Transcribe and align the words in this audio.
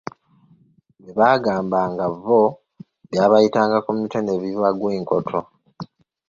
Bye 1.01 1.11
baabagambanga 1.17 2.03
bo 2.23 2.41
byabayitanga 3.09 3.77
ku 3.85 3.89
mutwe 3.97 4.19
ne 4.21 4.35
bibagwa 4.41 4.89
enkoto. 4.97 5.39